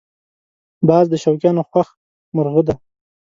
باز 0.87 1.05
د 1.09 1.13
شوقیانو 1.23 1.63
خوښ 1.69 1.87
مرغه 2.35 2.61
دی 2.67 2.75